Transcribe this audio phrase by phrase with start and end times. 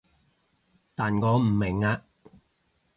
[0.95, 2.05] 但我唔明啊